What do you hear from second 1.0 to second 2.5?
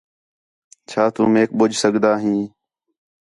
تُو میک ٻُجھ سڳدا ہیں